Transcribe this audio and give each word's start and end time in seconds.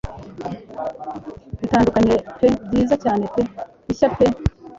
Bitandukanye 1.59 2.07
rero 2.11 2.29
pe 2.39 2.47
byiza 2.65 2.95
cyane 3.03 3.23
pe 3.33 3.41
bishya 3.85 4.09
pe 4.15 4.25